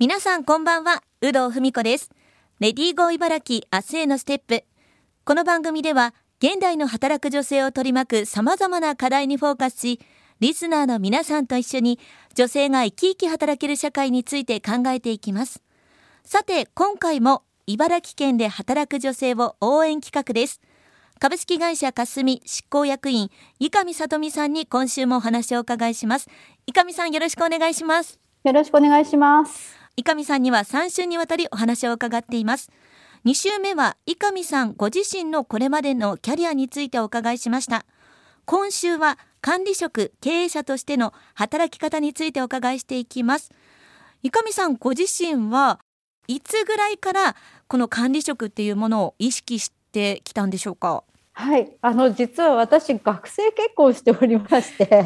[0.00, 2.08] 皆さんこんばんは、有働文子です。
[2.58, 4.64] レディーゴー茨城明日へのステップ。
[5.26, 10.00] この番組では、現代の働く女性を取り巻く様々な課題にフォーカスし、
[10.40, 12.00] リスナーの皆さんと一緒に
[12.34, 15.62] 女性が生き生き働ける社会について考えていきます。
[16.24, 20.62] さて、今回も茨城県で働く女性を応援企画です。
[21.18, 23.28] 株式会社かすみ執行役員、
[23.58, 26.30] 伊上さとみさんに今週もお話をお伺いします。
[26.66, 28.18] 伊上さんよろしくお願いします。
[28.44, 29.79] よろしくお願いします。
[30.00, 32.70] 伊上さんには3週にわたりお話を伺っています。
[33.26, 37.84] 2週目は伊上さんご自身のこれまでのキャリアについてお伺いしました。
[38.46, 43.50] 今週は管理職経営者としての働き方についてお伺いしていきます。
[44.22, 45.80] 伊上さんご自身は
[46.28, 47.36] いつぐらいから
[47.68, 51.04] この管理職っていうものを意識してきたんでしょうか？
[51.32, 54.96] はい、あの実は私学生結婚しておりまして、え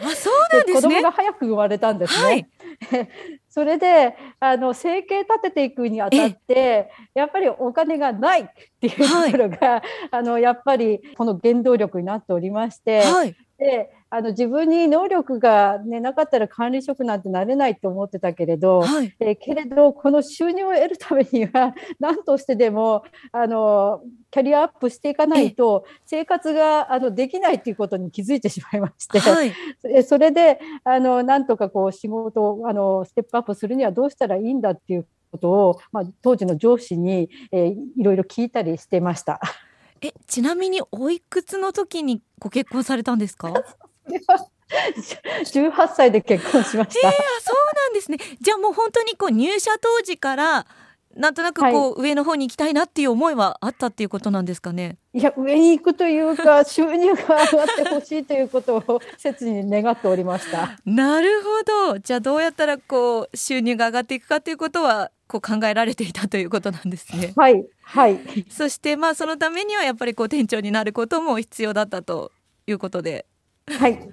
[0.00, 2.24] ー、あそうなんです、ね、子供が早く生まれたんですね。
[2.24, 2.46] はい、
[3.56, 8.46] それであの生計立てていくにあたってやっぱりお金がないっ
[8.82, 29.52] ていうところが、はい、あのやっぱりこの原動力になっておりまして、はい、であの自分に能力が、ね、なかったら管理職なんてなれないと思ってたけれど、はい、えけれどこの収入を得るためには 何としてでもあのキャリアアップしていかないと生活があのできないということに気づいてしまいまして、はい、
[30.04, 39.40] それであのなんとかこう仕事をあのステップアップするにはどうしたらいいんだっていうことを、まあ、当時の上司に、えー、いろいろ聞いたりしてました。
[40.06, 43.52] えちなみにおいくつの時にご結婚されたんですか
[45.44, 47.08] ？18歳で結婚しました。
[47.08, 48.18] えー、そうなんですね。
[48.40, 50.66] じゃあもう本当にこう入社当時から
[51.16, 54.98] なんとなくこう、はい、上の方に行きたいなっていう思いはあったっていうことなんですかね？
[55.14, 60.78] いや上に行くというか 収入が上がってほしいということを切に願っておりました。
[60.84, 61.98] なるほど。
[61.98, 67.32] じゃあどうやったらこう収入が上がっていくかということはこう考えられていたということなんですね。
[67.36, 68.20] はいはい。
[68.48, 72.32] そしてまあそのためにはやっぱりこう店長になることも必要だったと
[72.66, 73.26] いうことで。
[73.68, 74.08] はい。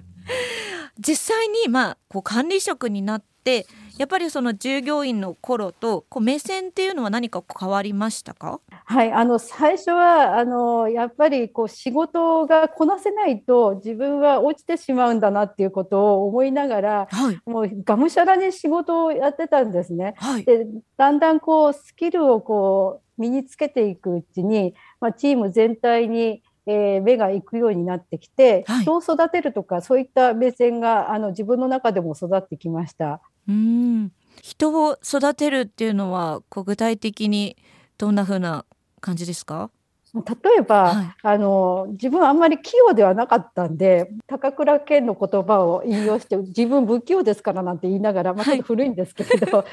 [0.98, 8.60] 実際にまあこう管理職になってやっぱりその従業員の頃とこう目線っていうのは何か変わりましたか？
[8.70, 20.14] はいあの最初はあのやっぱりこう仕事がこなせないと自分は落ちてしまうんだなっていうことを思いながら、はい、もうがむしゃらに仕事をやってたんですね。
[20.16, 20.66] はい、で
[20.96, 33.20] だんだんこうスキルをこう身につけていくうちに、まあ、チーム全体にえー、目が行くようになってきて、はい、人を育てるとかそういった目線があの自分の中でも育ってきました。
[33.48, 34.12] うん。
[34.42, 37.56] 人を育てるっていうのはこう具体的に
[37.98, 38.64] どんな風な
[39.00, 39.70] 感じですか？
[40.14, 40.22] 例
[40.58, 49.66] えば、はい、あの自分あんまり器用ではなかったんで高倉健の言葉を引用して自分不器用ですからなんて言いながら、まあ、ちょっと古いんですけれど、 はい、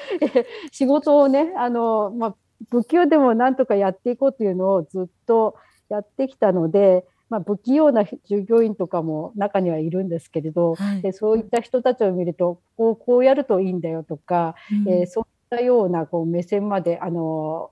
[0.71, 2.35] 仕事をねあの、まあ、
[2.71, 5.55] 不器用でもなんとかやっていこうというのをずっと
[5.89, 14.55] やってきたので、まあ、不器用な従業員とかも中にはいるんですけれど、はい、でそういった人たちを見るとこうこうやるといいんだよとか、
[14.85, 15.25] うん、えー、そうい
[15.55, 17.71] ったようなこう目線まであの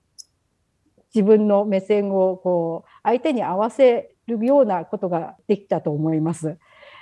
[1.14, 6.58] 自分の目線をこう相手に合わせるようなことができたと思います。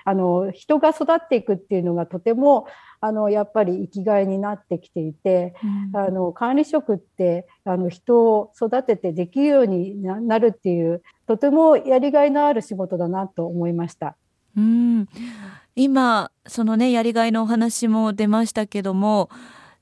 [0.08, 2.66] あの人が育っていくっていうのがとても
[3.02, 5.54] あのやっぱり生きがいになってきていて、
[5.94, 14.16] うん、あの管理職ってあの人を育ててできるようになるっていうとてもやりがいのある仕事だなと思いました。
[14.56, 15.10] うん。
[15.76, 19.30] 今そのねやりがいのお話も出ましたけども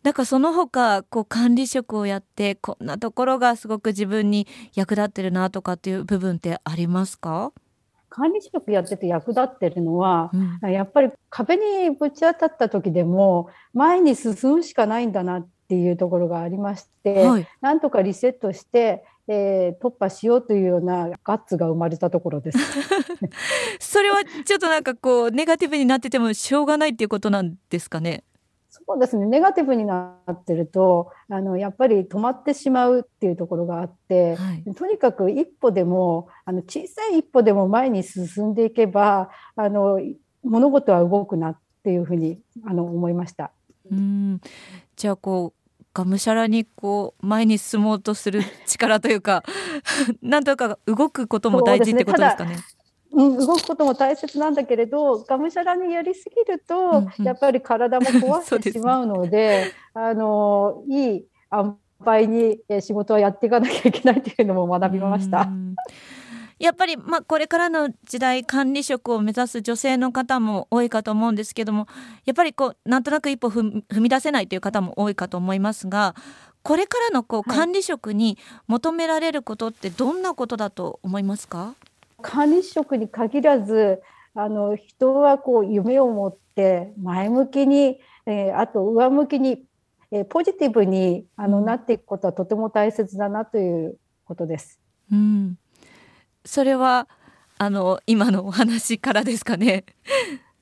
[0.02, 7.54] なんかその他こう管理職をやってこんなところがすごく自分に役立ってるなとかっていう部分ってありますか？
[8.16, 10.32] 管理職やってて役立ってるのは、
[10.64, 22.60] うん、やっぱり壁にぶち当たった時でも前に進むしかないんだなっていうところがありまして、はい、なんとかリセットして、えー、突破しようというようなガッツが生まれたところです。
[23.82, 28.24] それはちょっとなんかこうネガティブになっててもしょうがないっていうことなんですかね？
[28.88, 40.00] そうですねネガティブになってるとあのやっぱり止まってしまうっていうところがあって、はい、とにかく一歩でもあの小さい一歩でも前に進んでいけばあの
[40.44, 43.52] 物事は動くなっていうふうにあの思いました。
[43.92, 44.42] うん
[44.96, 49.44] じゃあこうがむしゃらにこう前に進もうとする力というか
[50.22, 52.58] なんとか動くことも大事ってことですかね。
[53.16, 65.50] うん、動くことも大切なんだけれどがむしゃらにやりすぎると、うんうん、やっぱり体も壊してしまうのでで、あのいい塩梅に仕事はやっていかなきゃいけないというのも学びました。
[66.58, 71.86] やっぱり、まあ、これからの時代管理職を目指す女性の方も多いかと思うんですけども
[72.24, 76.16] やっぱりこうなんとなく一歩踏み出せないという方も多いかと思いますが
[76.64, 78.38] これからのこう管理職に
[78.68, 81.76] 求められることってどんなことだと思いますか？
[82.22, 84.02] 管理職に限らず
[84.34, 89.64] あの人はこう夢を持って前向きに、えー、あと上向きに、
[90.12, 94.80] えー、ポジティブにあのなっていくことはとても大切だなということです。
[95.12, 95.58] うん、
[96.44, 97.08] それは
[97.58, 99.86] あの今のお話からですかね。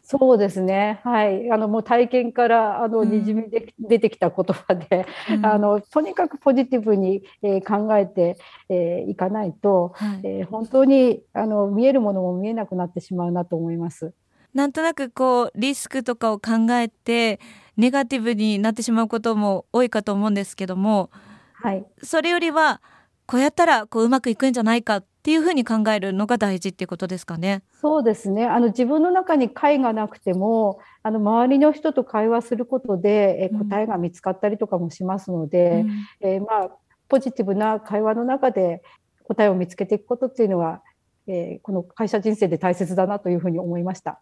[0.05, 0.99] そうですね。
[1.05, 1.49] はい。
[1.49, 8.37] あのもう体験からあのにじみで、出てきた言葉で、うん、あのとにかくポジティブに、えー、考えて
[8.69, 14.13] い、えー、かないと、はい、えー、本当にあの見えるものも見えなくなってしまうなと思います。
[14.53, 17.39] なんとなくこうリスクとかを考えて
[17.77, 21.09] ネガティブになってしまうことも多いかと思うんですけども、
[21.53, 22.81] はい、それよりは
[23.25, 27.63] こうやったらこううまくいくんじゃないかっていうふうに考えるのが大事っていうことですかね。
[27.81, 28.45] そうですね。
[28.45, 35.85] あの自分の中に解がなくても、あの周りの人と会話することで、え答えが見つかったりとかもしますので、
[36.21, 36.71] うん、えー、まあ
[37.07, 38.81] ポジティブな会話の中で
[39.23, 40.81] 答えを見つけていくことっていうのは、
[41.27, 44.19] えー、この会社人生で大切だなというふうに思いました。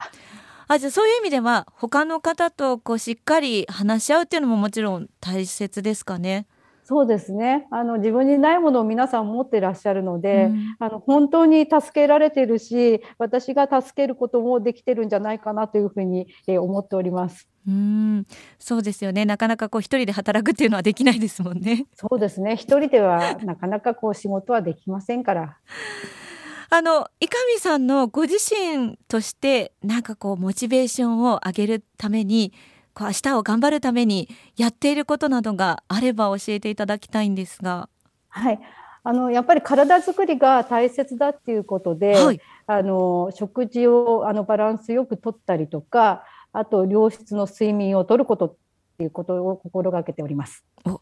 [0.68, 6.48] あじゃあそういう意味では他の方とこうしっかり話し合うっていうのももちろん大切ですかね。
[6.84, 17.48] そうですねあの自分にないものを皆さん持ってらっしゃるので、うん、あの本当に助けられてるし私が助けることもできてるんじゃないかなというふうに、え思っております。
[17.68, 18.26] うん
[18.58, 21.86] そうですよねなかなかこう一人で働くっていうのはできないですもんね。
[21.94, 25.58] そうですね一人ではなかなかこう仕事はできませんから。
[26.74, 32.54] あの伊上さんのご自身としてなんかこうモチベーションを上げるために
[32.94, 37.90] こう明日を頑張るためにやっていることなどがあれば教えていただきたいんですが。
[38.30, 38.60] はい
[39.04, 46.24] あのやっぱり体づくりが大切だっていうことで、はい、あの食事をあのバランスよくとったりとか
[46.54, 48.56] あと良質の睡眠をとることっ
[49.00, 50.64] ていうことを心がけております。
[50.86, 51.02] お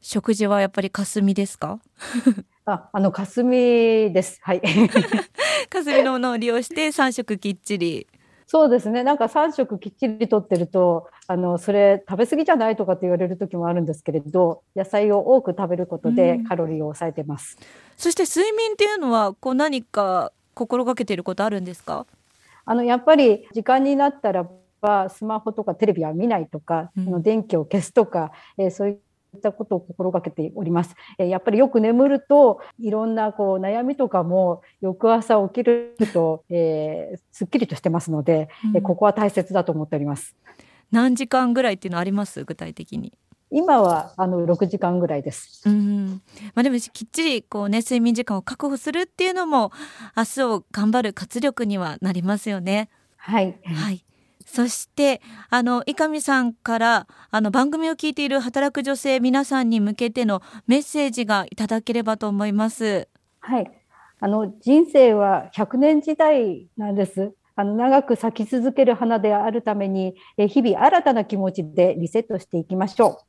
[0.00, 1.80] 食事はやっぱり霞ですか？
[2.66, 4.38] ああの霞です。
[4.42, 4.60] はい。
[5.70, 8.06] 霞のものを利用して3食きっちり
[8.50, 9.02] そうですね。
[9.02, 17.64] なんか3食きっちりとってるとあのそれ食べ過ぎじゃないとかって言われる時もあるんですけれど野菜を多く食べることでカロリーを抑えてます、うん、
[17.98, 22.06] そして睡眠っていうのはこう何か心がけていることあるんですか？
[22.64, 24.48] あのやっぱり時間になったら
[24.80, 29.00] ばスマホとかテレビは見ないとか、うん、電気を消すとか、えー、そういう
[29.36, 30.94] ったことを心がけております。
[31.18, 40.34] えやっぱりよく眠るといろんなこう悩みとかも翌朝起きると、えー、すっきりとしてますので、うん、ここは大切だと思っております。
[40.90, 42.44] 何時間ぐらいっていうのあります？
[42.44, 43.12] 具体的に。
[43.50, 45.62] 今はあの6時間ぐらいです。
[45.66, 46.22] うん、
[46.54, 49.72] まあでもきっちりこうね睡眠時間を確保するっていうのも
[50.16, 52.90] 明日を頑張る活力にはなりますよね。
[53.16, 53.58] はい。
[53.64, 54.04] はい。
[54.48, 63.08] そしてあの伊上さんからあの番組を聞いている働く女性皆さんに向けてのメッセージがいただければと思います。
[63.40, 63.70] はい、
[64.20, 67.34] あの人生は100年時代なんです。
[67.56, 73.28] あの長く咲き続ける花であるために日々新たな気持ちでリセットしていきましょう。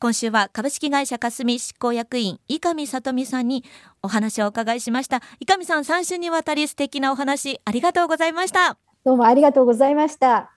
[0.00, 3.64] 今週は株式会社霞執行役員伊上里美さんに
[4.02, 8.78] お話をお伺いしました伊上さん3週にわたり素敵なお話ありがとうございました
[9.08, 10.46] どうもありがとうございました。